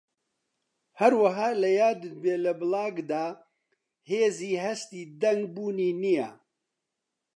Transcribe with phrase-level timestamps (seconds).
[0.99, 3.25] هەروەها لەیادت بێت لە بڵاگدا
[4.09, 6.29] هێزی هەستی دەنگ بوونی نییە